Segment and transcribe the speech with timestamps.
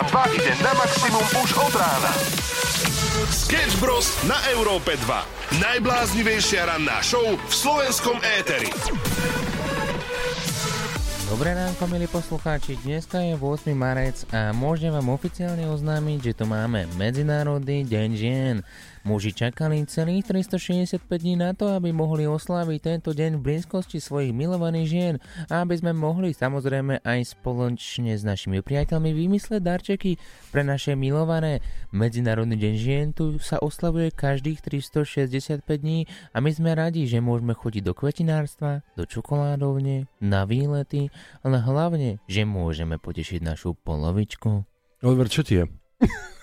[0.00, 2.08] Európa 2 ide na maximum už od rána.
[3.28, 4.08] Sketch Bros.
[4.24, 5.60] na Európe 2.
[5.60, 8.72] Najbláznivejšia ranná show v slovenskom éteri.
[11.28, 12.80] Dobré ránko, milí poslucháči.
[12.80, 13.76] Dneska je 8.
[13.76, 18.56] marec a môžem vám oficiálne oznámiť, že tu máme Medzinárodný deň žien.
[19.00, 24.36] Muži čakali celých 365 dní na to, aby mohli osláviť tento deň v blízkosti svojich
[24.36, 25.14] milovaných žien
[25.48, 30.20] a aby sme mohli samozrejme aj spoločne s našimi priateľmi vymysleť darčeky
[30.52, 31.64] pre naše milované.
[31.96, 36.04] Medzinárodný deň žien tu sa oslavuje každých 365 dní
[36.36, 41.08] a my sme radi, že môžeme chodiť do kvetinárstva, do čokoládovne, na výlety,
[41.40, 44.68] ale hlavne, že môžeme potešiť našu polovičku.
[45.00, 45.64] Oliver, čo ti je?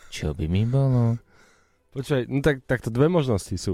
[0.09, 1.27] Čo by mi bolo?
[1.97, 3.73] Počkaj, no tak, takto dve možnosti sú.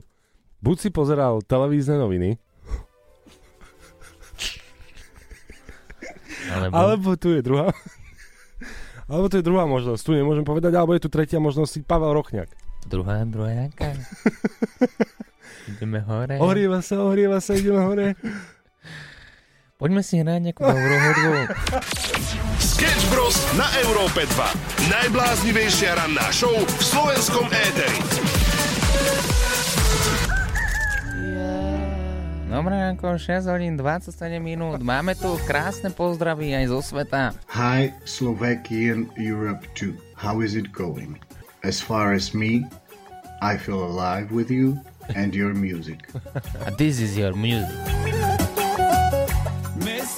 [0.64, 2.40] Buď si pozeral televízne noviny,
[6.54, 6.73] Alebo...
[6.76, 7.72] alebo tu je druhá.
[9.09, 12.50] alebo tu je druhá možnosť, tu nemôžem povedať, alebo je tu tretia možnosť, Pavel Rochňák.
[12.88, 13.95] Druhá, druhá jaká?
[15.67, 16.36] Ideme hore.
[16.44, 18.20] Ohrieva sa, ohrieva sa, ideme hore.
[19.84, 21.31] Poďme si hrať nejakú dobrú hudbu.
[22.56, 23.36] Sketch Bros.
[23.59, 24.88] na Európe 2.
[24.88, 28.00] Najbláznivejšia ranná show v slovenskom éteri.
[32.48, 34.80] Dobré ako 6 hodín 27 minút.
[34.80, 37.36] Máme tu krásne pozdravy aj zo sveta.
[37.52, 40.00] Hi, Slovakian Europe 2.
[40.16, 41.20] How is it going?
[41.67, 42.64] As far as me,
[43.44, 44.80] I feel alive with you
[45.11, 46.08] and your music.
[46.80, 48.12] This is your music.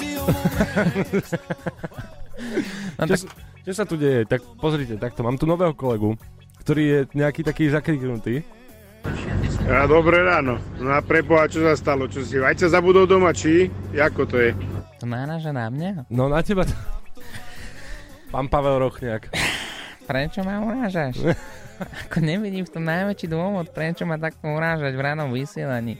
[2.95, 3.31] No Čo, tak, sa-
[3.63, 4.27] čo sa tu deje?
[4.27, 6.19] Tak pozrite, takto, mám tu nového kolegu,
[6.59, 8.43] ktorý je nejaký taký zakriknutý.
[9.65, 10.59] A dobré ráno.
[10.75, 12.09] No a preboha, čo sa stalo?
[12.09, 13.71] Čo si vajca zabudol doma, či?
[13.93, 14.51] Jako to je?
[14.95, 16.09] to náraža na mňa?
[16.09, 16.67] No na teba...
[18.31, 19.31] Pán Pavel Rochňák.
[20.03, 21.15] Prečo ma urážaš?
[22.07, 25.99] Ako nevidím v tom najväčší dôvod, prečo ma takto urážať v ránom vysielaní.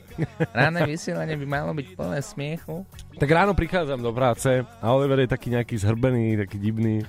[0.55, 2.87] Ráne vysielanie by malo byť plné smiechu.
[3.19, 7.03] Tak ráno prichádzam do práce a Oliver je taký nejaký zhrbený, taký divný.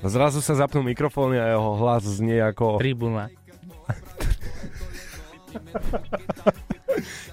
[0.00, 2.80] A zrazu sa zapnú mikrofóny a jeho hlas znie ako...
[2.80, 3.28] Tribuna.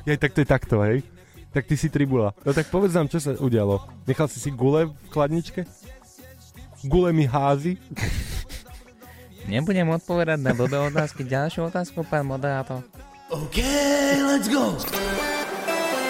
[0.08, 1.04] Jej, tak to je takto, hej?
[1.56, 2.36] Tak ty si tribula.
[2.44, 3.80] No tak povedz nám, čo sa udialo.
[4.04, 5.64] Nechal si si gule v chladničke?
[6.86, 7.80] Gule mi házi?
[9.48, 11.24] Nebudem odpovedať na blbé otázky.
[11.24, 12.84] Ďalšiu otázku, pán moderátor.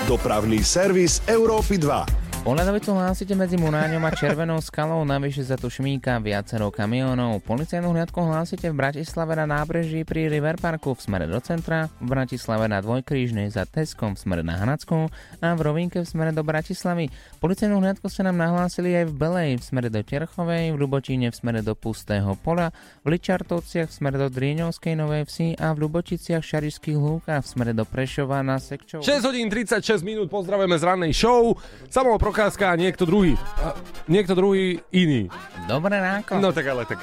[0.10, 2.27] Dopravný servis Európy 2.
[2.48, 7.44] Pohľadovicu hlásite medzi Muráňom a Červenou skalou, navyše za tu šmíka viacero kamionov.
[7.44, 12.08] Policajnú hliadku hlásite v Bratislave na nábreží pri River Parku v smere do centra, v
[12.08, 15.12] Bratislave na Dvojkrížnej za Teskom v smere na Hnadsku
[15.44, 17.12] a v Rovinke v smere do Bratislavy.
[17.44, 21.36] Policajnú hliadku ste nám nahlásili aj v Belej v smere do Terchovej, v Ľubočíne v
[21.36, 22.72] smere do Pustého pola,
[23.04, 27.48] v Ličartovciach v smere do Drieňovskej Novej Vsi a v Ľubočiciach v Šarišských lúkach v
[27.52, 29.04] smere do Prešova na Sekčov.
[29.04, 31.52] 6 hodín 36 minút, pozdravujeme z rannej show.
[31.92, 33.34] Samo Procházka a niekto druhý.
[33.66, 33.74] A
[34.06, 35.26] niekto druhý iný.
[35.66, 36.38] Dobré ránko.
[36.38, 37.02] No tak ale tak.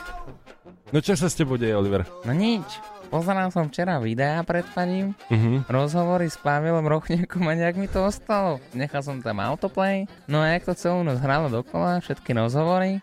[0.95, 2.07] No čo sa s tebou deje, Oliver?
[2.23, 2.63] No nič.
[3.11, 5.67] Pozeral som včera videá pred paním, Mhm.
[5.67, 8.63] rozhovory s Pavelom Rochňakom a nejak mi to ostalo.
[8.71, 13.03] Nechal som tam autoplay, no a jak to celú noc hralo dokola, všetky rozhovory,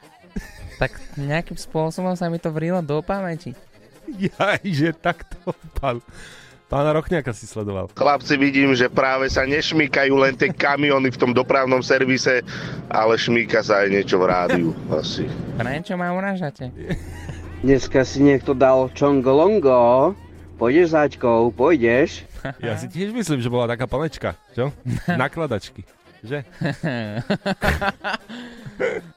[0.80, 3.59] tak nejakým spôsobom sa mi to vrilo do pamäti.
[4.08, 6.00] Jaj, že takto, pán.
[6.72, 7.92] Pána Rochňaka si sledoval.
[7.92, 12.40] Chlapci, vidím, že práve sa nešmýkajú len tie kamiony v tom dopravnom servise,
[12.88, 15.28] ale šmýka sa aj niečo v rádiu asi.
[15.59, 16.72] Prečo ma uražate?
[17.68, 20.16] Dneska si niekto dal čongolongo.
[20.56, 22.24] Pôjdeš s Aťkou, pôjdeš?
[22.64, 24.72] Ja si tiež myslím, že bola taká panečka, čo?
[25.12, 25.84] Nakladačky.
[26.22, 26.40] Že?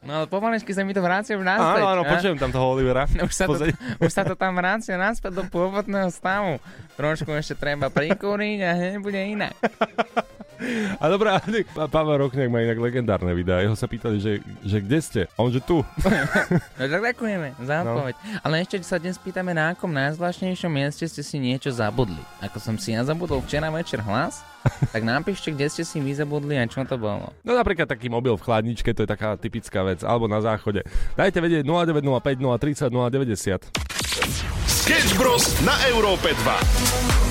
[0.05, 1.81] No ale pomalečky sa mi to vracia už naspäť.
[1.81, 3.09] Áno, áno, počujem tam toho Olivera.
[3.25, 3.65] Už sa, to,
[3.97, 6.61] už sa to tam vracia naspäť do pôvodného stavu.
[7.01, 9.57] Trošku ešte treba prikúriť a hneď bude inak.
[10.97, 11.39] A dobrá,
[11.71, 13.59] pa- Pavel Rochňák má inak legendárne videá.
[13.59, 15.21] Jeho sa pýtali, že, že kde ste?
[15.29, 15.81] A on, že tu.
[16.75, 17.95] No tak ďakujeme za No.
[17.95, 18.15] odpoveď.
[18.41, 22.19] Ale ešte sa dnes pýtame, na akom najzvláštnejšom mieste ste si niečo zabudli.
[22.41, 24.43] Ako som si ja zabudol včera večer hlas,
[24.89, 27.31] tak napíšte, kde ste si vy zabudli a čo to bolo.
[27.41, 30.01] No napríklad taký mobil v chladničke, to je taká typická vec.
[30.01, 30.83] Alebo na záchode.
[31.15, 33.71] Dajte vedieť 0905 030 090.
[34.67, 35.45] Sketch Bros.
[35.63, 37.24] na Európe 2.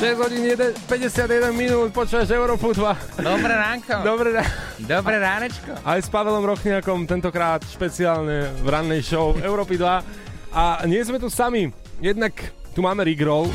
[0.00, 3.20] 6 hodín 1, 51 minút, počúvaš Európu 2.
[3.20, 4.00] Dobré ránko.
[4.00, 4.40] Dobre,
[4.80, 5.76] Dobré ránečko.
[5.84, 10.56] aj s Pavelom Rochniakom, tentokrát špeciálne v rannej show Európy 2.
[10.56, 11.68] A nie sme tu sami,
[12.00, 12.32] jednak
[12.72, 13.52] tu máme Rigrol,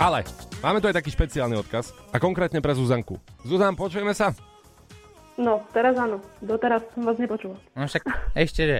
[0.00, 0.24] ale
[0.62, 1.90] Máme tu aj taký špeciálny odkaz.
[2.14, 3.18] A konkrétne pre Zuzanku.
[3.42, 4.30] Zuzan, počujeme sa?
[5.34, 6.22] No, teraz áno.
[6.38, 7.58] Doteraz som vás nepočula.
[7.74, 8.06] No však
[8.38, 8.78] ešte že.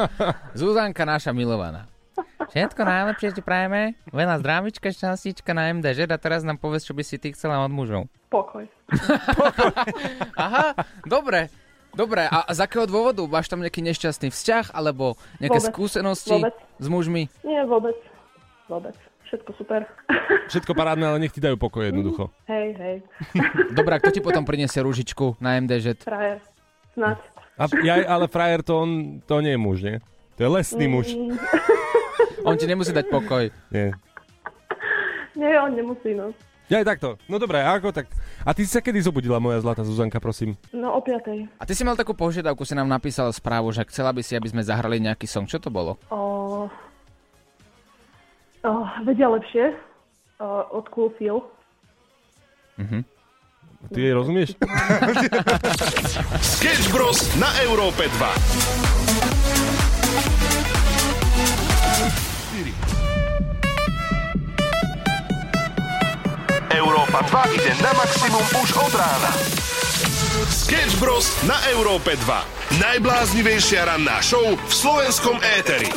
[0.60, 1.88] Zuzanka naša milovaná.
[2.54, 3.98] Všetko najlepšie ti prajeme.
[4.14, 7.74] Veľa zdravička, šťastíčka na MDŽ a teraz nám povedz, čo by si ty chcela od
[7.74, 8.06] mužov.
[8.30, 8.70] Pokoj.
[10.38, 11.50] Aha, dobre.
[11.94, 13.22] Dobre, a z akého dôvodu?
[13.26, 15.70] Máš tam nejaký nešťastný vzťah alebo nejaké Vôbec.
[15.70, 16.54] skúsenosti Vôbec.
[16.78, 17.22] s mužmi?
[17.46, 17.94] Nie, vôbec.
[18.66, 18.98] Vôbec.
[19.30, 19.86] Všetko super.
[20.50, 22.34] Všetko parádne, ale nech ti dajú pokoj jednoducho.
[22.50, 22.96] Hej, hej.
[23.78, 26.02] Dobre, a kto ti potom prinesie rúžičku na MDŽ?
[26.02, 26.38] Frajer.
[26.94, 27.18] Snad.
[27.54, 28.90] A, ja, ale frajer to, on,
[29.22, 29.96] to nie je muž, nie?
[30.34, 31.14] To je lesný muž.
[31.14, 31.38] Mm,
[32.44, 33.48] On ti nemusí dať pokoj.
[33.72, 33.96] Nie.
[35.40, 36.36] nie, on nemusí, no.
[36.68, 37.20] Ja aj takto.
[37.28, 38.08] No dobré, a ako tak?
[38.40, 40.56] A ty si sa kedy zobudila, moja zlatá Zuzanka, prosím?
[40.72, 41.44] No, o piatej.
[41.60, 44.48] A ty si mal takú požiadavku, si nám napísal správu, že chcela by si, aby
[44.48, 45.44] sme zahrali nejaký song.
[45.44, 46.00] Čo to bolo?
[46.08, 46.64] O...
[48.64, 48.72] O,
[49.04, 49.76] vedia lepšie.
[50.40, 51.44] O, od Cool Feel.
[53.92, 54.56] Ty jej rozumieš?
[56.56, 57.28] Sketch Bros.
[57.36, 59.03] na Európe 2.
[66.70, 69.30] Európa 2 ide na maximum už od rána.
[70.50, 71.30] Sketch Bros.
[71.44, 72.80] na Európe 2.
[72.80, 75.90] Najbláznivejšia ranná show v slovenskom éteri.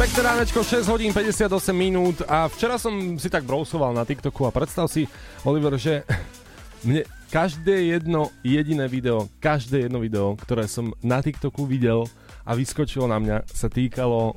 [0.00, 4.50] Pekné ránečko, 6 hodín 58 minút a včera som si tak brousoval na TikToku a
[4.50, 5.06] predstav si,
[5.46, 6.02] Oliver, že
[6.86, 12.10] mne každé jedno jediné video, každé jedno video, ktoré som na TikToku videl
[12.42, 14.36] a vyskočilo na mňa, sa týkalo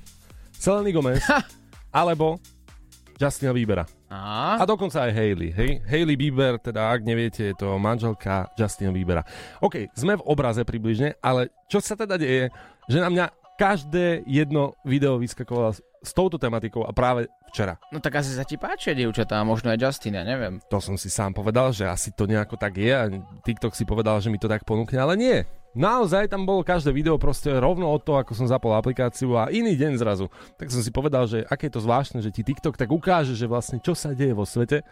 [0.55, 1.21] Seleny Gomez
[1.95, 2.39] alebo
[3.15, 3.87] Justina Biebera.
[4.11, 4.59] A?
[4.59, 5.51] A dokonca aj Hailey.
[5.55, 5.81] Hej?
[5.87, 9.23] Hailey Bieber, teda ak neviete, je to manželka Justina Biebera.
[9.63, 12.51] OK, sme v obraze približne, ale čo sa teda deje,
[12.91, 13.25] že na mňa
[13.55, 17.79] každé jedno video vyskakovalo s, touto tematikou a práve včera.
[17.89, 20.59] No tak asi sa ti páčia, dievčatá, možno aj Justin, ja neviem.
[20.69, 23.09] To som si sám povedal, že asi to nejako tak je a
[23.41, 25.37] TikTok si povedal, že mi to tak ponúkne, ale nie.
[25.75, 29.75] Naozaj tam bolo každé video proste rovno od toho, ako som zapol aplikáciu a iný
[29.75, 30.31] deň zrazu.
[30.55, 33.43] Tak som si povedal, že aké je to zvláštne, že ti TikTok tak ukáže, že
[33.43, 34.87] vlastne čo sa deje vo svete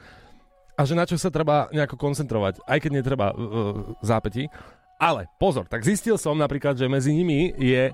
[0.75, 4.51] a že na čo sa treba nejako koncentrovať, aj keď netreba uh, zápätí.
[4.99, 7.93] Ale pozor, tak zistil som napríklad, že medzi nimi je e,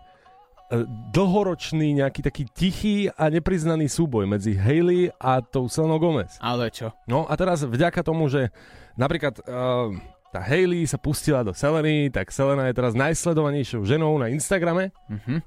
[1.09, 6.37] dlhoročný nejaký taký tichý a nepriznaný súboj medzi Hailey a tou Selenou Gomez.
[6.37, 6.93] Ale čo?
[7.09, 8.53] No a teraz vďaka tomu, že
[8.93, 9.89] napríklad uh,
[10.29, 14.93] tá Hailey sa pustila do Seleny, tak Selena je teraz najsledovanejšou ženou na Instagrame.
[15.09, 15.41] Mhm.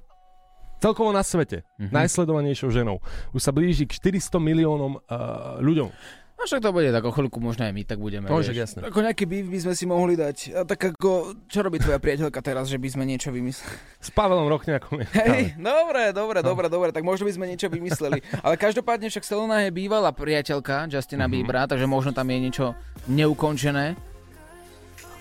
[0.78, 1.62] Celkovo na svete.
[1.78, 1.94] Mhm.
[1.94, 2.98] Najsledovanejšou ženou.
[3.30, 5.94] Už sa blíži k 400 miliónom uh, ľuďom.
[6.32, 8.26] No však to bude tak o chvíľku, možno aj my tak budeme.
[8.26, 8.50] No, vieš.
[8.50, 8.78] však jasné.
[8.82, 10.50] Ako nejaký beef by sme si mohli dať.
[10.50, 13.78] A tak ako, čo robí tvoja priateľka teraz, že by sme niečo vymysleli?
[14.02, 15.06] S Pavelom Rochňakom.
[15.22, 18.18] Hej, dobre, dobre, dobre, dobre, tak možno by sme niečo vymysleli.
[18.42, 21.32] Ale každopádne však Selena je bývalá priateľka Justina Mhm.
[21.32, 22.74] Biebera, takže možno tam je niečo
[23.06, 23.94] neukončené.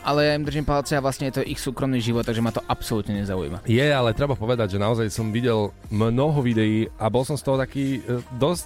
[0.01, 2.65] Ale ja im držím palce a vlastne je to ich súkromný život, takže ma to
[2.65, 3.61] absolútne nezaujíma.
[3.69, 7.61] Je, ale treba povedať, že naozaj som videl mnoho videí a bol som z toho
[7.61, 8.65] taký e, dosť,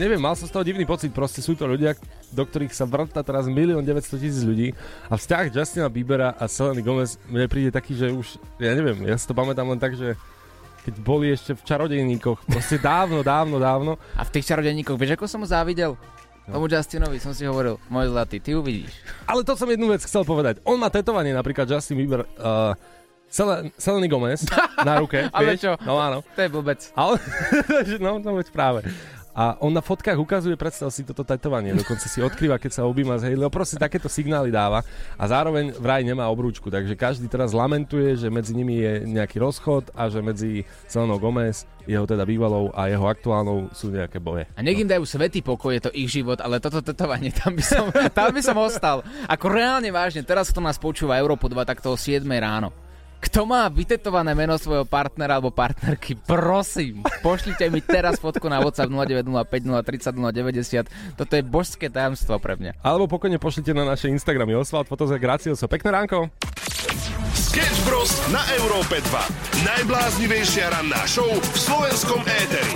[0.00, 1.92] neviem, mal som z toho divný pocit, proste sú to ľudia,
[2.32, 4.72] do ktorých sa vrta teraz 1 900 tisíc ľudí
[5.12, 9.20] a vzťah Justina Biebera a Seleny Gomez mne príde taký, že už, ja neviem, ja
[9.20, 10.16] si to pamätám len tak, že
[10.80, 13.92] keď boli ešte v čarodejníkoch, proste dávno, dávno, dávno.
[14.16, 15.92] A v tých čarodejníkoch, vieš, ako som mu závidel?
[16.50, 18.90] Tomu Justinovi som si hovoril, môj zlatý, ty uvidíš.
[19.24, 20.58] Ale to som jednu vec chcel povedať.
[20.62, 22.74] On má tetovanie napríklad Justin Bieber, uh,
[23.26, 24.42] Sel- Seleny Gomez
[24.88, 25.62] na ruke, Ale vieš?
[25.62, 25.72] čo?
[25.82, 26.26] No áno.
[26.26, 26.80] To je blbec.
[26.92, 27.14] Ale,
[28.04, 28.82] no, no veď práve.
[29.30, 33.22] A on na fotkách ukazuje, predstav si toto tetovanie, dokonca si odkrýva, keď sa objíma
[33.22, 34.82] s Hailey, proste takéto signály dáva
[35.14, 39.94] a zároveň vraj nemá obrúčku, takže každý teraz lamentuje, že medzi nimi je nejaký rozchod
[39.94, 44.50] a že medzi Selenou Gomez, jeho teda bývalou a jeho aktuálnou sú nejaké boje.
[44.58, 47.64] A nech im dajú svetý pokoj, je to ich život, ale toto tetovanie, tam by
[47.64, 47.86] som,
[48.18, 49.06] tam by som ostal.
[49.30, 52.89] Ako reálne vážne, teraz to nás počúva Európo 2 takto o 7 ráno.
[53.20, 58.88] Kto má vytetované meno svojho partnera alebo partnerky, prosím, pošlite mi teraz fotku na WhatsApp
[58.88, 61.20] 0905 030 090.
[61.20, 62.80] Toto je božské tajomstvo pre mňa.
[62.80, 65.68] Alebo pokojne pošlite na naše Instagramy Osvald Fotoze Gracioso.
[65.68, 66.32] Pekné ránko.
[67.36, 68.10] Sketch Bros.
[68.32, 69.68] na Európe 2.
[69.68, 72.74] Najbláznivejšia ranná show v slovenskom éteri.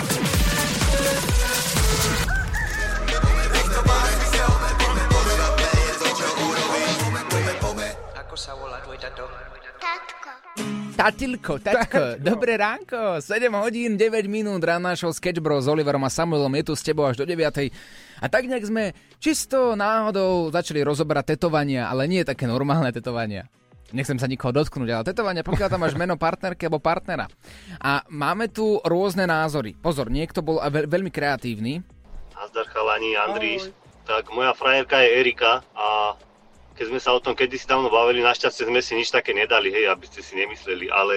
[10.95, 16.11] Tatilko, tatko, dobré ránko, 7 hodín, 9 minút rána show Sketch Bros s Oliverom a
[16.11, 17.43] Samuelom je tu s tebou až do 9.
[18.23, 23.51] A tak nejak sme čisto náhodou začali rozoberať tetovania, ale nie také normálne tetovania.
[23.91, 27.27] Nechcem sa nikoho dotknúť, ale tetovania, pokiaľ tam máš meno partnerky alebo partnera.
[27.83, 29.75] A máme tu rôzne názory.
[29.75, 31.83] Pozor, niekto bol veľ- veľmi kreatívny
[32.35, 33.71] Nazdar chalani, Andris.
[34.05, 36.13] Tak moja frajerka je Erika a
[36.75, 39.87] keď sme sa o tom kedysi dávno bavili, našťastie sme si nič také nedali, hej,
[39.90, 41.16] aby ste si nemysleli, ale,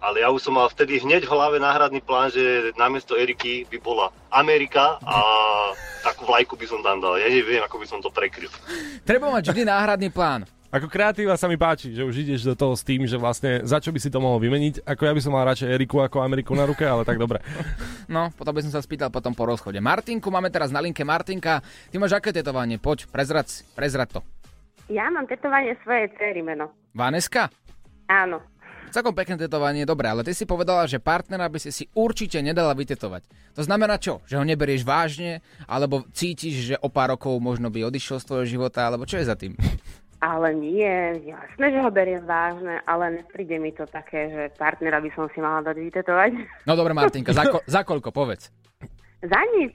[0.00, 3.78] ale ja už som mal vtedy hneď v hlave náhradný plán, že namiesto Eriky by
[3.84, 5.16] bola Amerika a
[6.00, 7.20] takú vlajku by som tam dal.
[7.20, 8.48] Ja neviem, ako by som to prekryl.
[9.04, 10.48] Treba mať vždy náhradný plán.
[10.74, 13.78] Ako kreatíva sa mi páči, že už ideš do toho s tým, že vlastne za
[13.78, 14.82] čo by si to mohol vymeniť.
[14.82, 17.38] Ako ja by som mal radšej Eriku ako Ameriku na ruke, ale tak dobre.
[18.04, 19.80] No, potom by som sa spýtal potom po rozchode.
[19.80, 21.64] Martinku, máme teraz na linke Martinka.
[21.88, 22.76] Ty máš aké tetovanie?
[22.76, 24.20] Poď, prezrad, prezrad to.
[24.88, 26.68] Ja mám tetovanie svojej cery meno.
[26.92, 27.48] Vaneska?
[28.06, 28.40] Áno.
[28.92, 32.76] Celkom pekné tetovanie, dobre, ale ty si povedala, že partnera by si si určite nedala
[32.78, 33.26] vytetovať.
[33.58, 34.22] To znamená čo?
[34.22, 35.42] Že ho neberieš vážne?
[35.66, 38.86] Alebo cítiš, že o pár rokov možno by odišiel z tvojho života?
[38.86, 39.58] Alebo čo je za tým?
[40.22, 45.10] Ale nie, jasné, že ho beriem vážne, ale nepríde mi to také, že partnera by
[45.12, 46.30] som si mala dať vytetovať.
[46.64, 48.48] No dobre, Martinka, za, ko- za koľko, povedz.
[49.20, 49.74] Za nič.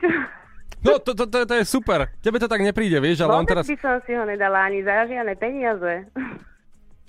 [0.80, 2.08] No, to, to, to, to je super.
[2.24, 3.66] Tebe to tak nepríde, vieš, ale on Vôbec teraz...
[3.68, 6.08] by som si ho nedala ani za žiadne peniaze.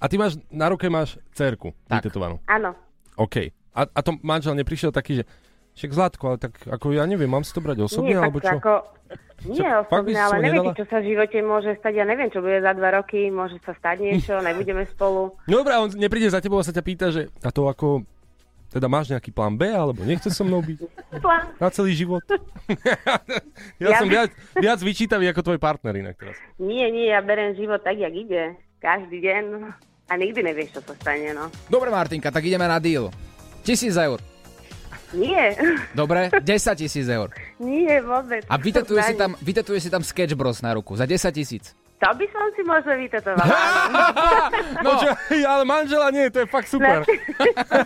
[0.00, 2.42] A ty máš, na ruke máš cerku vytetovanú.
[2.50, 2.74] Áno.
[3.14, 3.52] OK.
[3.70, 5.24] A, a to manžel neprišiel taký, že
[5.78, 8.58] však Zlatko, ale tak ako ja neviem, mám si to brať osobne, nie, alebo tak
[8.58, 8.60] čo?
[8.60, 8.72] ako...
[9.40, 11.96] Nie Čo, osobne, ale neviete, čo sa v živote môže stať.
[11.96, 15.32] Ja neviem, čo bude za dva roky, môže sa stať niečo, nebudeme spolu.
[15.48, 18.04] No dobré, on nepríde za tebou a sa ťa pýta, že a to ako,
[18.70, 20.78] teda máš nejaký plán B, alebo nechceš so mnou byť
[21.18, 21.50] Plán.
[21.58, 22.22] na celý život?
[23.82, 26.38] ja, Ja som by- viac, viac vyčítavý ako tvoj partner inak teraz.
[26.56, 28.54] Nie, nie, ja berem život tak, jak ide.
[28.78, 29.44] Každý deň.
[30.06, 31.50] A nikdy nevieš, čo sa stane, no.
[31.66, 33.10] Dobre, Martinka, tak ideme na deal.
[33.60, 34.18] Tisíc eur.
[35.10, 35.58] Nie,
[35.98, 36.46] Dobre, 10
[36.76, 37.34] tisíc eur.
[37.58, 38.46] nie vôbec.
[38.46, 41.74] A vytetuje si tam, vytetuje si tam Sketch Bros na ruku za 10 tisíc.
[42.00, 43.45] To by som si možno vytetovala.
[44.80, 47.04] No, Počkaj, ale manžela nie, to je fakt super.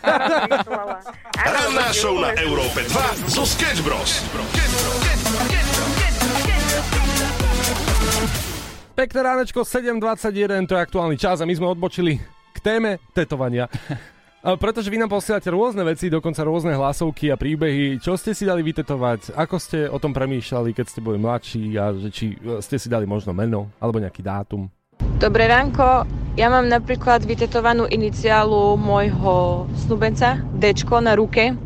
[1.54, 4.22] Ranná show na Európe 2 zo Sketch Bros.
[8.94, 12.22] Pekné ránečko, 7.21, to je aktuálny čas a my sme odbočili
[12.54, 13.66] k téme tetovania.
[14.44, 17.96] Pretože vy nám posielate rôzne veci, dokonca rôzne hlasovky a príbehy.
[17.96, 19.32] Čo ste si dali vytetovať?
[19.32, 22.92] Ako ste o tom premýšľali, keď ste boli mladší a že či e, ste si
[22.92, 24.68] dali možno meno alebo nejaký dátum?
[25.16, 26.04] Dobré ránko,
[26.36, 31.56] ja mám napríklad vytetovanú iniciálu môjho snúbenca, Dčko na ruke.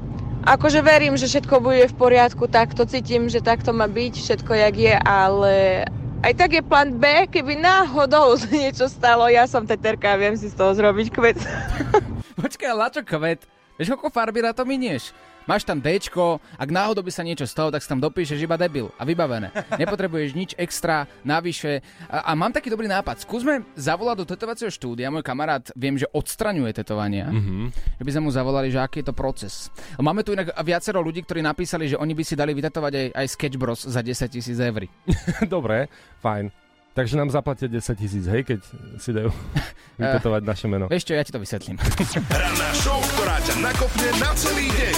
[0.47, 4.75] Akože verím, že všetko bude v poriadku, takto cítim, že takto má byť, všetko jak
[4.79, 5.83] je, ale
[6.23, 10.47] aj tak je plán B, keby náhodou niečo stalo, ja som teterka a viem si
[10.47, 11.43] z toho zrobiť kvet.
[12.39, 13.41] Počkaj, ale na čo kvet?
[13.79, 15.11] Vieš, koľko farby na to minieš?
[15.49, 18.93] Máš tam Dčko, ak náhodou by sa niečo stalo, tak si tam dopíšeš iba debil
[19.01, 19.49] a vybavené.
[19.81, 21.81] Nepotrebuješ nič extra, navyše.
[22.05, 23.25] A, a mám taký dobrý nápad.
[23.25, 25.09] Skúsme zavolať do tetovacieho štúdia.
[25.09, 27.33] Môj kamarát viem, že odstraňuje tetovania.
[27.33, 27.73] Mhm.
[27.97, 29.73] Že by sme mu zavolali, že aký je to proces.
[29.97, 33.27] Máme tu inak viacero ľudí, ktorí napísali, že oni by si dali vytetovať aj, aj
[33.33, 34.85] Sketch Bros za 10 tisíc eur.
[35.49, 35.89] Dobre,
[36.21, 36.68] fajn.
[36.97, 38.61] Takže nám zaplatia 10 tisíc, hej, keď
[38.99, 39.31] si dajú
[40.01, 40.91] vytetovať naše meno.
[40.91, 41.79] Vieš čo, ja ti to vysvetlím.
[42.43, 44.97] Ranná show, ktorá ťa nakopne na celý deň.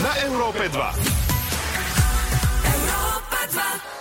[0.00, 1.26] Na Európe 2.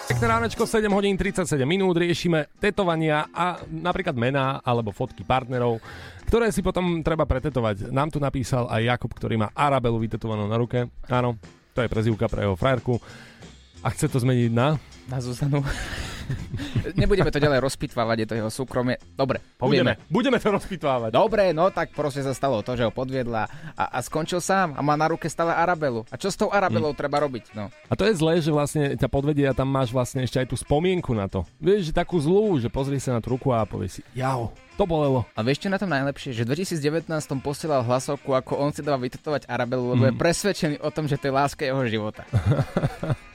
[0.05, 5.84] Pekné ránečko, 7 hodín 37 minút, riešime tetovania a napríklad mená alebo fotky partnerov,
[6.29, 7.91] ktoré si potom treba pretetovať.
[7.91, 10.88] Nám tu napísal aj Jakub, ktorý má Arabelu vytetovanú na ruke.
[11.12, 11.36] Áno,
[11.75, 12.96] to je prezivka pre jeho frajerku.
[13.84, 14.79] A chce to zmeniť na...
[15.12, 15.65] Na Zuzanu.
[17.00, 18.96] Nebudeme to ďalej rozpitvávať, je to jeho súkromie.
[19.13, 19.98] Dobre, povieme.
[20.10, 21.10] Budeme, budeme to rozpitvávať.
[21.13, 23.44] Dobre, no tak proste sa stalo to, že ho podviedla
[23.75, 26.05] a, a skončil sám a má na ruke stále Arabelu.
[26.10, 27.00] A čo s tou Arabelou mm.
[27.00, 27.53] treba robiť?
[27.58, 27.70] No.
[27.89, 30.55] A to je zlé, že vlastne ťa podvedie a tam máš vlastne ešte aj tú
[30.58, 31.46] spomienku na to.
[31.62, 34.84] Vieš, že takú zlú, že pozri sa na tú ruku a povieš si, jau, to
[34.84, 35.24] bolelo.
[35.36, 36.36] A vieš čo na tom najlepšie?
[36.36, 40.10] Že v 2019 posielal hlasovku, ako on si dáva vytetovať Arabelu, lebo mm.
[40.12, 42.24] je presvedčený o tom, že to je láska jeho života.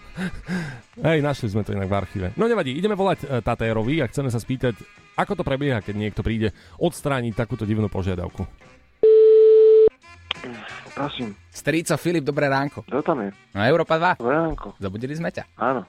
[1.00, 2.26] Hej, našli sme to inak v archíve.
[2.36, 4.76] No nevadí, ideme volať e, Tatérovi a chceme sa spýtať,
[5.16, 8.44] ako to prebieha, keď niekto príde odstrániť takúto divnú požiadavku.
[10.94, 11.32] Prosím.
[11.50, 12.82] Strico Filip, dobré ránko.
[12.82, 13.30] Kto tam je?
[13.50, 14.22] No Európa 2.
[14.22, 14.78] Dobré ránko.
[14.78, 15.50] Zabudili sme ťa.
[15.56, 15.82] Áno.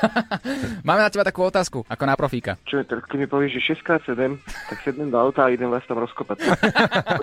[0.86, 2.56] Máme na teba takú otázku, ako na profíka.
[2.64, 5.84] Čo je, tak keď mi povieš, že 6x7, tak sednem do auta a idem vás
[5.84, 6.40] tam rozkopať.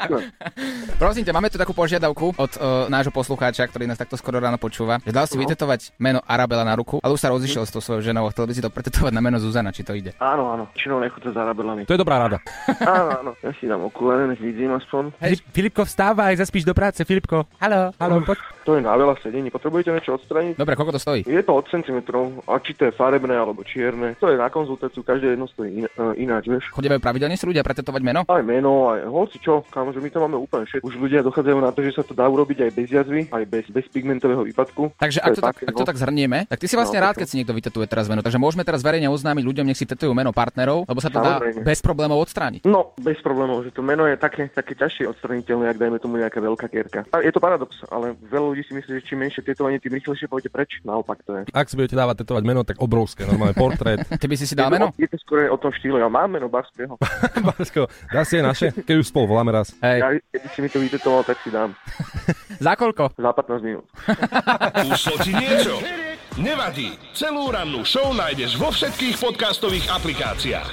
[1.01, 4.57] Prosím ťa, máme tu takú požiadavku od uh, nášho poslucháča, ktorý nás takto skoro ráno
[4.57, 5.41] počúva, že dal si No.
[5.41, 8.45] vytetovať meno Arabela na ruku, ale už sa rozišiel s tou svojou ženou a chcel
[8.45, 10.13] by si to pretetovať na meno Zuzana, či to ide.
[10.19, 10.69] Áno, áno.
[10.75, 11.85] Činou nechúca za rabelami.
[11.85, 12.37] To je dobrá rada.
[12.77, 13.31] Áno, áno.
[13.39, 15.17] Ja si dám okulary, nech vidím aspoň.
[15.17, 17.49] Hej, Filipko, vstávaj, zaspíš do práce, Filipko.
[17.57, 17.70] Halo.
[17.71, 17.95] Halo.
[18.03, 18.39] Halo, poď.
[18.61, 19.49] To je na veľa sedení.
[19.49, 20.53] Potrebujete niečo odstraniť?
[20.53, 21.25] Dobre, koľko to stojí?
[21.25, 24.13] Je to od centimetrov, a či to je farebné alebo čierne.
[24.21, 26.69] To je na konzultáciu, každé jedno stojí in, uh, ináč, vieš.
[26.69, 28.21] Chodívajú pravidelne si ľudia pretetovať meno?
[28.29, 30.85] Aj meno, aj hoci čo, kámo, že my to máme úplne všetko.
[30.85, 33.65] Už ľudia dochádzajú na to, že sa to dá urobiť aj bez jazvy, aj bez,
[33.73, 34.93] bez pigmentového výpadku.
[35.01, 35.89] Takže To ak to, tak, ak to no.
[35.89, 38.21] tak zhrnieme, tak ty si vlastne No, rád, keď si niekto vytetuje teraz meno.
[38.21, 41.41] Takže môžeme teraz verejne oznámiť ľuďom, nech si tetujú meno partnerov, lebo sa to dá
[41.41, 41.65] Samozrejme.
[41.65, 42.61] bez problémov odstrániť.
[42.69, 46.37] No, bez problémov, že to meno je také, také ťažšie odstraniteľné, ak dajme tomu nejaká
[46.37, 47.09] veľká kierka.
[47.09, 50.25] A je to paradox, ale veľa ľudí si myslí, že čím menšie tetovanie, tým rýchlejšie
[50.25, 50.81] pôjde preč.
[50.81, 51.41] Naopak to je.
[51.53, 54.01] Ak si budete dávať tetovať meno, tak obrovské, normálne portrét.
[54.21, 54.87] Ty by si si Je dal to- meno?
[54.97, 56.01] Je to skôr o tom štýle.
[56.01, 56.97] Ja mám meno Barského.
[57.47, 59.69] Barsko, dá si aj naše, keď už spolu voláme raz.
[59.79, 59.99] Hej.
[60.01, 61.77] Ja, keď si mi to vytetoval, tak si dám.
[62.65, 63.13] Za koľko?
[63.13, 63.85] Za 15 minút.
[64.81, 65.77] Ušlo ti niečo?
[66.33, 66.95] Nevadí.
[67.11, 70.69] Celú rannú show nájdeš vo všetkých podcastových aplikáciách.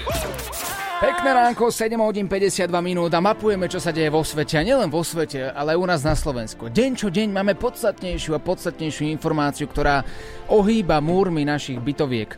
[0.98, 4.58] Pekné ránko, 7 hodín 52 minút a mapujeme, čo sa deje vo svete.
[4.58, 6.66] A nielen vo svete, ale aj u nás na Slovensku.
[6.74, 10.02] Deň čo deň máme podstatnejšiu a podstatnejšiu informáciu, ktorá
[10.50, 12.34] ohýba múrmi našich bytoviek.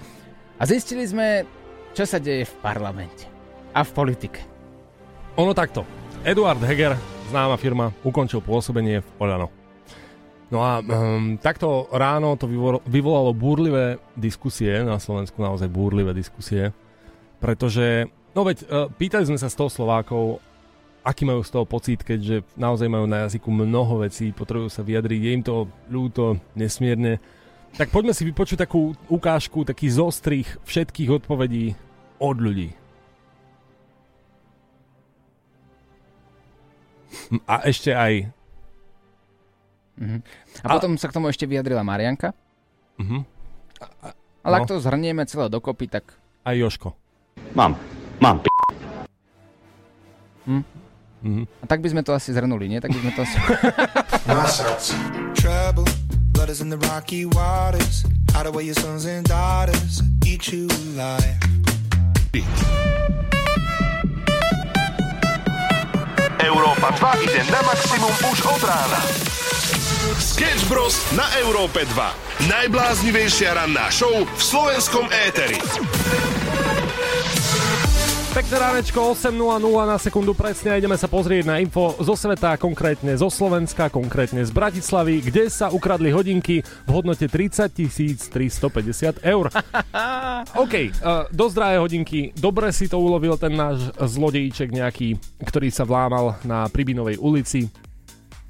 [0.61, 1.49] A zistili sme,
[1.97, 3.25] čo sa deje v parlamente.
[3.73, 4.45] A v politike.
[5.41, 5.89] Ono takto.
[6.21, 7.01] Eduard Heger,
[7.33, 9.49] známa firma, ukončil pôsobenie v Olano.
[10.53, 12.45] No a um, takto ráno to
[12.85, 16.77] vyvolalo búrlivé diskusie na Slovensku, naozaj búrlivé diskusie,
[17.41, 20.39] pretože, no veď, uh, pýtali sme sa 100 Slovákov,
[21.01, 25.21] aký majú z toho pocit, keďže naozaj majú na jazyku mnoho vecí, potrebujú sa vyjadriť,
[25.21, 25.55] je im to
[25.89, 27.17] ľúto, nesmierne.
[27.79, 31.73] Tak poďme si vypočuť takú ukážku, taký zostrých všetkých odpovedí
[32.21, 32.75] od ľudí.
[37.47, 38.31] A ešte aj...
[40.01, 40.19] Mhm.
[40.65, 42.35] A, a potom sa k tomu ešte vyjadrila Marianka.
[42.99, 43.19] Mhm.
[44.41, 44.65] Ale No.
[44.65, 46.17] ak to zhrnieme celé dokopy, tak...
[46.45, 46.97] Aj Joško.
[47.53, 47.77] Mám,
[48.21, 48.49] mám p***.
[50.47, 50.63] Hm?
[51.21, 51.45] Mhm.
[51.61, 52.81] A tak by sme to asi zhrnuli, nie?
[52.81, 53.37] Tak by sme to asi...
[55.41, 55.89] Trouble,
[56.33, 58.09] blood is in the rocky waters.
[58.33, 60.65] Hide away your sons and daughters, eat you
[60.97, 61.37] alive.
[66.41, 66.89] Európa
[67.21, 69.01] 2 ide na maximum už od rána.
[70.17, 70.97] Sketch Bros.
[71.13, 72.49] na Európe 2.
[72.49, 75.61] Najbláznivejšia ranná show v slovenskom éteri.
[78.31, 79.35] Pekné ránečko, 8.00
[79.91, 84.47] na sekundu presne a ideme sa pozrieť na info zo sveta, konkrétne zo Slovenska, konkrétne
[84.47, 87.75] z Bratislavy, kde sa ukradli hodinky v hodnote 30
[88.31, 89.51] 350 eur.
[90.63, 95.83] OK, uh, dosť drahé hodinky, dobre si to ulovil ten náš zlodejíček nejaký, ktorý sa
[95.83, 97.67] vlámal na Pribinovej ulici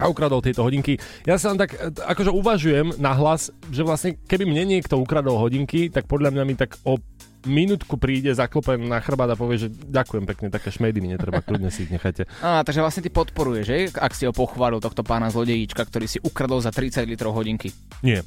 [0.00, 0.96] a ukradol tieto hodinky.
[1.28, 5.92] Ja sa tak e, akože uvažujem na hlas, že vlastne keby mne niekto ukradol hodinky,
[5.92, 6.96] tak podľa mňa mi tak o
[7.42, 11.68] minútku príde, zaklope na chrbát a povie, že ďakujem pekne, také šmejdy mi netreba, kľudne
[11.68, 12.28] si ich nechajte.
[12.44, 13.76] Á, takže vlastne ty podporuješ, že?
[13.94, 17.72] Ak si ho pochválil tohto pána zlodejíčka, ktorý si ukradol za 30 litrov hodinky.
[18.00, 18.20] Nie.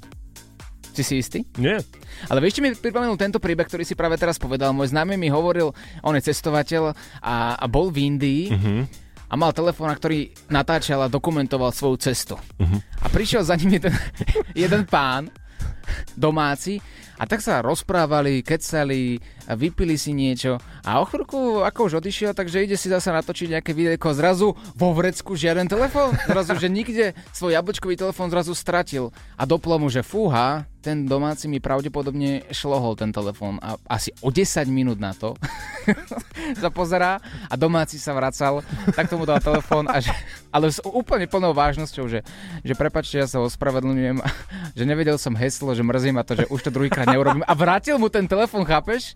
[0.93, 1.41] Si si istý?
[1.57, 1.81] Nie.
[2.29, 4.77] Ale vieš, mi pripomenul tento príbeh, ktorý si práve teraz povedal?
[4.77, 8.73] Môj známy mi hovoril, on je cestovateľ a, a bol v Indii Mhm.
[9.25, 12.37] a mal telefón, na ktorý natáčal a dokumentoval svoju cestu.
[12.61, 12.77] Mhm.
[13.01, 13.93] A prišiel za ním jeden,
[14.69, 15.33] jeden pán,
[16.13, 16.77] domáci,
[17.23, 19.15] a tak sa rozprávali, kecali,
[19.47, 20.59] a vypili si niečo.
[20.83, 24.89] A o chvíľku, ako už odišiel, takže ide si zase natočiť nejaké videjko, zrazu vo
[24.95, 29.11] vrecku žiaden telefón, zrazu, že nikde svoj jablčkový telefón zrazu stratil.
[29.35, 33.55] A doplo mu, že fúha, ten domáci mi pravdepodobne šlohol ten telefón.
[33.63, 35.39] A asi o 10 minút na to
[36.61, 38.59] sa pozerá a domáci sa vracal,
[38.91, 40.11] tak tomu dal telefón a že,
[40.51, 42.19] ale s úplne plnou vážnosťou, že,
[42.67, 44.19] že prepačte, ja sa ospravedlňujem,
[44.77, 47.47] že nevedel som heslo, že mrzí ma to, že už to druhýkrát neurobím.
[47.47, 49.15] A vrátil mu ten telefón, chápeš?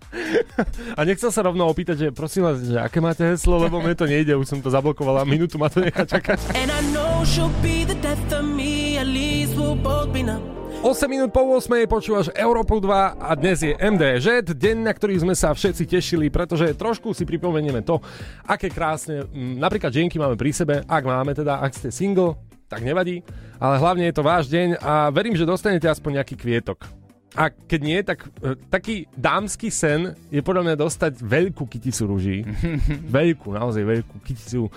[0.96, 4.06] A nechcel sa rovno opýtať, že prosím vás, že aké máte heslo, lebo mne to
[4.06, 6.56] nejde, už som to zablokoval a minútu ma to nechá čakať.
[6.58, 10.58] And I know she'll be the death of me, at least we'll both be numb.
[10.78, 15.34] 8 minút po 8 počúvaš Európu 2 a dnes je MDŽ, deň, na ktorý sme
[15.34, 17.98] sa všetci tešili, pretože trošku si pripomenieme to,
[18.46, 22.38] aké krásne, napríklad ženky máme pri sebe, ak máme teda, ak ste single,
[22.70, 23.26] tak nevadí,
[23.58, 26.97] ale hlavne je to váš deň a verím, že dostanete aspoň nejaký kvietok.
[27.36, 32.38] A keď nie, tak e, taký dámsky sen je podľa mňa dostať veľkú kyticu rúží.
[33.20, 34.70] veľkú, naozaj veľkú kyticu e,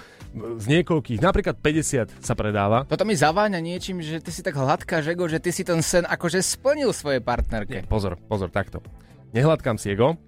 [0.59, 2.83] z niekoľkých, napríklad 50 sa predáva.
[2.83, 6.03] Toto mi zaváňa niečím, že ty si tak hladká, Žego, že ty si ten sen
[6.03, 7.87] akože splnil svojej partnerke.
[7.87, 8.83] Pozor, pozor, takto.
[9.31, 10.19] Nehľadkám si ego,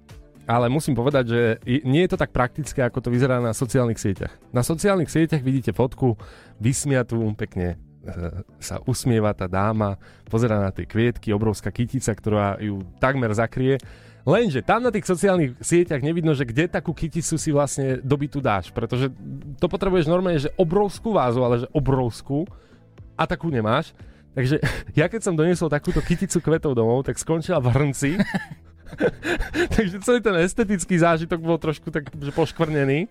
[0.47, 1.41] ale musím povedať, že
[1.83, 4.31] nie je to tak praktické, ako to vyzerá na sociálnych sieťach.
[4.55, 6.15] Na sociálnych sieťach vidíte fotku
[6.63, 7.75] vysmiatú, pekne
[8.59, 9.95] sa usmieva tá dáma,
[10.27, 13.79] pozera na tie kvietky, obrovská kytica, ktorá ju takmer zakrie.
[14.23, 18.71] Lenže tam na tých sociálnych sieťach nevidno, že kde takú kyticu si vlastne dobytu dáš,
[18.71, 19.11] pretože
[19.59, 22.47] to potrebuješ normálne, že obrovskú vázu, ale že obrovskú
[23.19, 23.91] a takú nemáš.
[24.31, 24.63] Takže
[24.99, 28.11] ja keď som doniesol takúto kyticu kvetov domov, tak skončila v hrnci.
[29.75, 33.09] Takže celý ten estetický zážitok bol trošku tak, že poškvrnený.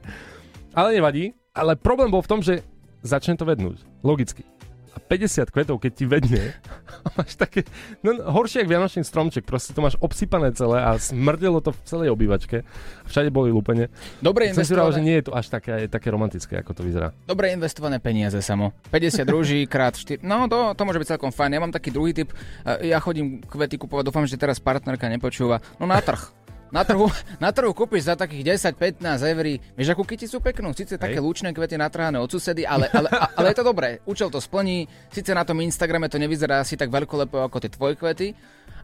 [0.72, 1.36] Ale nevadí.
[1.52, 2.64] Ale problém bol v tom, že
[3.04, 3.84] začne to vednúť.
[4.00, 4.46] Logicky.
[4.92, 6.52] A 50 kvetov, keď ti vedne,
[7.00, 7.64] a máš také,
[8.04, 12.08] no horšie ako Vianočný stromček, proste to máš obsypané celé a smrdelo to v celej
[12.12, 12.60] obývačke.
[13.08, 13.88] Všade boli lúpene.
[14.20, 17.08] Dobre Som si hovoril, že nie je to až také, také romantické, ako to vyzerá.
[17.24, 18.76] Dobre investované peniaze samo.
[18.92, 20.20] 50 rúží krát 4.
[20.20, 21.56] No to, to môže byť celkom fajn.
[21.56, 22.28] Ja mám taký druhý typ.
[22.68, 25.64] E, Ja chodím kvety kupovať, dúfam, že teraz partnerka nepočúva.
[25.80, 26.41] No na trh.
[26.72, 27.06] Na trhu,
[27.44, 29.46] na trhu kúpiš za takých 10-15 eur.
[29.76, 30.72] Vieš, akú kyticu peknú?
[30.72, 34.00] Sice také lúčne kvety natrhané od susedy, ale, ale, ale je to dobré.
[34.08, 34.88] Účel to splní.
[35.12, 38.32] Sice na tom Instagrame to nevyzerá asi tak veľkolepo ako tie tvoje kvety,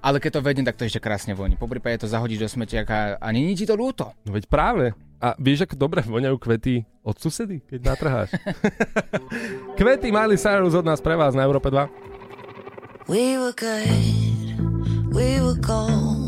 [0.05, 1.57] ale keď to vedne, tak to ešte krásne voní.
[1.57, 4.13] Po prípade to zahodíš do smetiaka a není ti to ľúto.
[4.29, 4.93] No veď práve.
[5.19, 8.29] A vieš, ako dobre voňajú kvety od susedy, keď natrháš.
[9.81, 13.11] kvety Miley Cyrus od nás pre vás na Európe 2.
[13.11, 16.28] We were good, we were gold.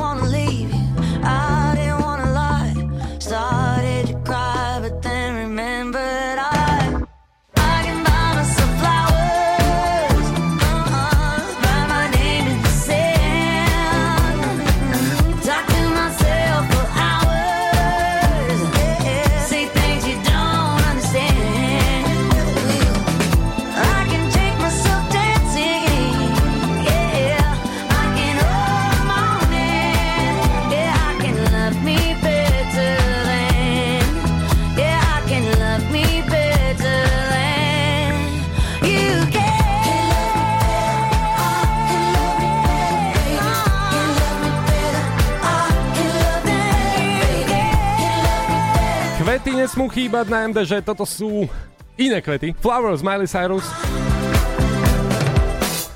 [49.61, 51.45] nesmú chýbať na MDŽ, toto sú
[51.93, 52.57] iné kvety.
[52.57, 53.61] Flowers, Miley Cyrus.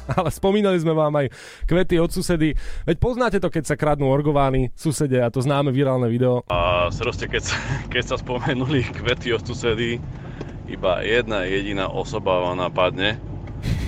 [0.05, 1.33] Ale spomínali sme vám aj
[1.65, 2.53] kvety od susedy.
[2.85, 6.45] Veď poznáte to, keď sa kradnú orgovány susede a to známe virálne video.
[6.45, 7.49] A proste, keď,
[7.93, 9.97] keď sa spomenuli kvety od susedy,
[10.69, 13.17] iba jedna jediná osoba vám napadne,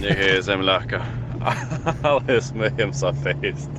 [0.01, 1.05] nech je zem ľahká.
[2.17, 3.69] Ale smejem sa fest.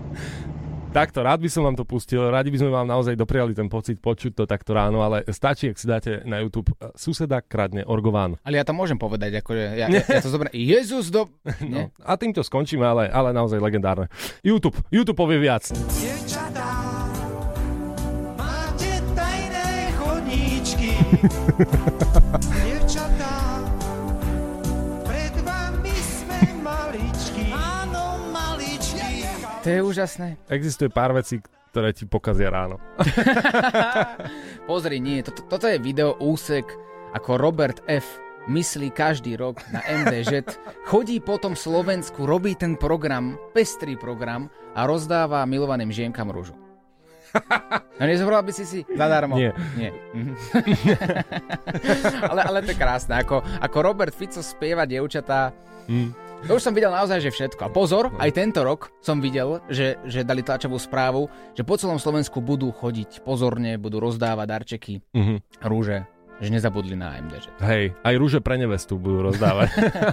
[0.88, 4.00] Takto, rád by som vám to pustil, rádi by sme vám naozaj dopriali ten pocit
[4.00, 8.40] počuť to takto ráno, ale stačí, ak si dáte na YouTube eh, suseda kradne orgován.
[8.40, 10.56] Ale ja to môžem povedať, akože ja, ja, ja to zoberiem.
[10.56, 11.28] Jezus do...
[11.60, 14.08] No, a týmto skončíme, ale, ale naozaj legendárne.
[14.40, 15.68] YouTube, YouTube povie viac.
[18.40, 20.96] Máte tajné chodníčky,
[29.68, 30.28] To je úžasné.
[30.48, 32.80] Existuje pár vecí, ktoré ti pokazia ráno.
[34.68, 36.64] Pozri, nie, toto, toto je video úsek,
[37.12, 38.16] ako Robert F.
[38.48, 40.56] myslí každý rok na MDŽ,
[40.88, 46.56] chodí po tom Slovensku, robí ten program, pestrý program a rozdáva milovaným žienkam rúžu.
[48.00, 49.36] No nezobral by si si zadarmo?
[49.36, 49.52] Nie.
[49.76, 49.92] Nie.
[50.16, 50.32] Mhm.
[52.32, 53.20] ale, ale to je krásne.
[53.20, 55.52] Ako, ako Robert Fico spieva dievčatá.
[55.92, 56.27] Mm.
[56.46, 57.66] To už som videl naozaj, že všetko.
[57.66, 61.98] A pozor, aj tento rok som videl, že, že dali tlačovú správu, že po celom
[61.98, 65.34] Slovensku budú chodiť pozorne, budú rozdávať darčeky, Mhm.
[65.66, 66.06] rúže,
[66.38, 67.50] že nezabudli na MDŽ.
[67.60, 69.68] Hej, aj rúže pre nevestu budú rozdávať.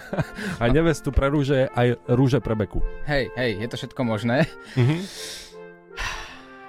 [0.64, 2.82] aj nevestu pre rúže, aj rúže pre beku.
[3.06, 4.50] Hej, hej, je to všetko možné.
[4.74, 4.98] Mhm.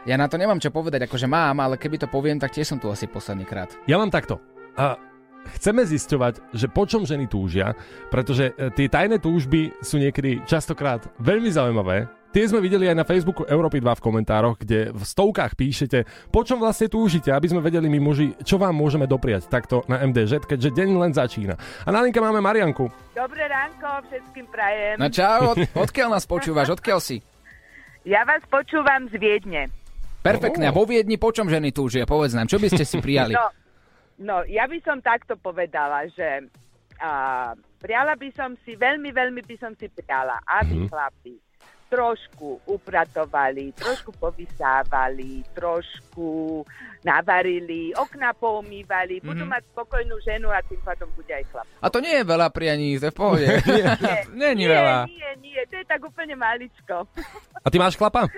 [0.06, 2.78] Ja na to nemám čo povedať, akože mám, ale keby to poviem, tak tiež som
[2.78, 3.74] tu asi posledný krát.
[3.90, 4.38] Ja mám takto.
[4.78, 4.94] A
[5.54, 7.78] chceme zisťovať, že po čom ženy túžia,
[8.10, 12.10] pretože e, tie tajné túžby sú niekedy častokrát veľmi zaujímavé.
[12.36, 16.44] Tie sme videli aj na Facebooku Európy 2 v komentároch, kde v stovkách píšete, po
[16.44, 20.44] čom vlastne túžite, aby sme vedeli my muži, čo vám môžeme dopriať takto na MDŽ,
[20.44, 21.56] keďže deň len začína.
[21.56, 22.92] A na linke máme Marianku.
[23.16, 25.00] Dobré ránko, všetkým prajem.
[25.00, 27.24] No čau, od, odkiaľ nás počúvaš, odkiaľ si?
[28.04, 29.72] Ja vás počúvam z Viedne.
[30.20, 32.04] Perfektne, a vo Viedni po čom ženy túžia?
[32.04, 33.32] Povedz nám, čo by ste si prijali?
[33.32, 33.48] No,
[34.18, 36.48] no, ja by som takto povedala, že
[36.96, 37.10] a,
[37.76, 40.88] priala by som si, veľmi, veľmi by som si priala, aby Mhm.
[40.88, 41.34] chlapi
[41.86, 46.58] trošku upratovali, trošku povysávali, trošku
[47.00, 49.52] navarili, okna poumývali, budú Mhm.
[49.52, 51.66] mať spokojnú ženu a tým pádom bude aj chlap.
[51.78, 53.46] A to nie je veľa prianí, to je v pohode.
[53.46, 55.06] nie, nie, nie, veľa.
[55.06, 57.06] nie, nie, to je tak úplne maličko.
[57.56, 58.26] A ty máš chlapa?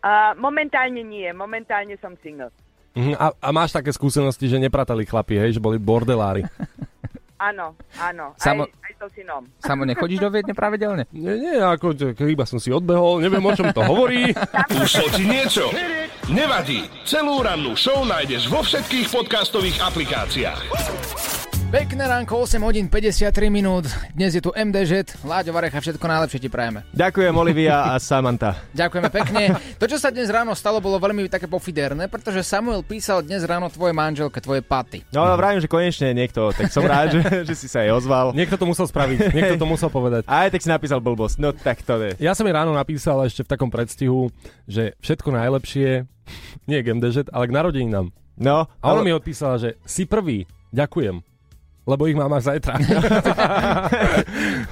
[0.00, 2.52] A, momentálne nie, momentálne som single.
[2.94, 6.46] Mhm, A, a máš také skúsenosti, že nepratali chlapi, hej, že boli bordelári.
[7.34, 9.42] Áno, áno, Samo- aj, aj so synom.
[9.68, 11.04] Samo, nechodíš do Viedne pravidelne?
[11.12, 11.92] Nie, nie, ako
[12.24, 14.32] iba som si odbehol, neviem o čom to hovorí.
[14.80, 15.68] Ušlo ti niečo?
[16.32, 16.88] Nevadí.
[17.04, 20.60] Celú rannú show nájdeš vo všetkých podcastových aplikáciách.
[21.64, 23.84] Pekné ránko, 8 hodín 53 minút.
[24.14, 26.86] Dnes je tu MDŽ, Láďo Varecha, všetko najlepšie ti prajeme.
[26.90, 28.54] Ďakujem Olivia a Samantha.
[28.78, 29.42] Ďakujeme pekne.
[29.74, 33.66] To, čo sa dnes ráno stalo, bolo veľmi také pofiderné, pretože Samuel písal dnes ráno
[33.68, 35.02] tvojej manželke, tvojej paty.
[35.10, 38.30] No ale vravím, že konečne niekto, tak som rád, že, že si sa jej ozval.
[38.32, 40.22] Niekto to musel spraviť, niekto to musel povedať.
[40.30, 42.14] Aj tak si napísal blbosť, no tak to je.
[42.22, 44.30] Ja som jej ráno napísal ešte v takom predstihu,
[44.64, 46.06] že všetko najlepšie,
[46.66, 48.14] nie k MDŽ, ale k narodeninám.
[48.34, 51.33] No, A ona ale- mi odpísala, že si prvý, ďakujem.
[51.84, 52.74] Lebo ich mám až zajtra.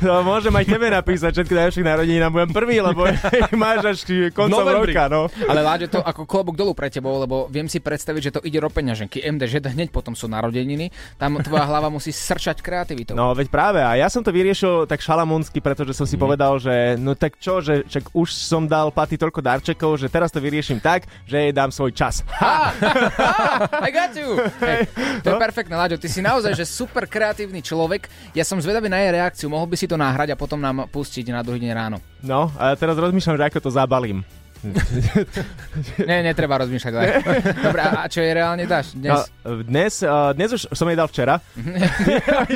[0.03, 3.23] No, môžem aj tebe napísať všetky najlepších narodení na budem prvý, lebo ich
[3.55, 3.99] máš až
[4.33, 4.91] koncom Novembri.
[4.91, 5.31] roka, no.
[5.47, 8.59] Ale Láďo, to ako klobúk dolu pre tebou, lebo viem si predstaviť, že to ide
[8.59, 9.23] o peňaženky.
[9.23, 13.15] MDŽ hneď potom sú narodeniny, tam tvoja hlava musí srčať kreativitou.
[13.15, 16.21] No veď práve, a ja som to vyriešil tak šalamúnsky, pretože som si Mhm.
[16.21, 20.31] povedal, že no tak čo, že čak už som dal Paty toľko darčekov, že teraz
[20.31, 22.27] to vyriešim tak, že jej dám svoj čas.
[22.37, 22.75] Ha!
[23.87, 24.35] I got you!
[24.59, 24.91] Hej,
[25.23, 28.11] to je perfektné, Láďo, ty si naozaj že super kreatívny človek.
[28.35, 31.31] Ja som zvedavý na jej reakciu, mohol by si to nahrať a potom nám pustiť
[31.31, 31.99] na druhý deň ráno.
[32.23, 34.27] No, a teraz rozmýšľam, že ako to zabalím.
[36.09, 36.93] Nie, netreba rozmýšľať.
[36.93, 37.13] Láďo.
[37.67, 39.11] Dobre, a a čo jej reálne dáš dnes?
[39.43, 41.43] No, dnes, uh, dnes už som jej dal včera.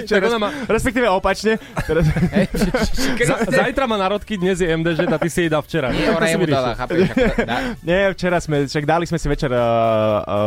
[0.06, 1.58] Tak ona má- Respektíve opačne.
[1.82, 2.06] Teraz...
[3.18, 5.90] Za, zajtra má narodky, dnes je MDŽ a ty si jej dal včera.
[5.90, 6.98] Nie, Tak ona jemu dala, chápeš?
[7.04, 9.72] ako- dá- Nie, včera sme, však dali sme si večer uh, uh,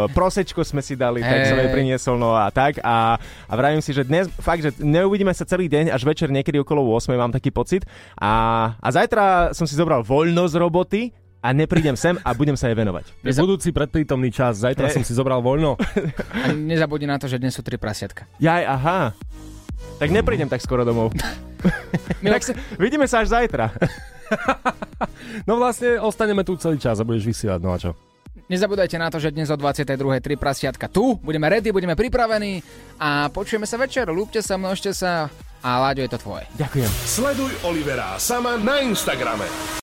[0.09, 2.79] prosečko sme si dali, tak som jej priniesol, no a tak.
[2.81, 6.55] A, a vravím si, že dnes fakt, že neuvidíme sa celý deň, až večer niekedy
[6.57, 7.83] okolo 8 mám taký pocit.
[8.15, 8.31] A,
[8.73, 11.01] a zajtra som si zobral voľno z roboty
[11.39, 13.11] a neprídem sem a budem sa jej venovať.
[13.23, 14.99] Je budúci predprítomný čas, zajtra Hej.
[14.99, 15.79] som si zobral voľno.
[16.35, 18.27] A nezabudni na to, že dnes sú tri prasiatka.
[18.43, 18.99] Jaj, aha.
[19.99, 21.15] Tak neprídem tak skoro domov.
[22.23, 23.71] tak sa, vidíme sa až zajtra.
[25.47, 27.97] No vlastne ostaneme tu celý čas a budeš vysielať, no a čo?
[28.49, 29.97] Nezabúdajte na to, že dnes o 22.
[30.21, 32.61] tri prasiatka tu, budeme ready, budeme pripravení
[33.01, 36.45] a počujeme sa večer, ľúbte sa, množte sa a Láďo je to tvoje.
[36.57, 36.91] Ďakujem.
[37.09, 39.77] Sleduj Olivera Sama na Instagrame.